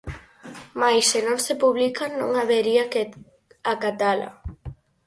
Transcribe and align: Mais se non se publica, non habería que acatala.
Mais 0.79 1.03
se 1.11 1.19
non 1.27 1.39
se 1.45 1.53
publica, 1.63 2.03
non 2.19 2.31
habería 2.41 2.83
que 2.91 3.01
acatala. 3.73 4.29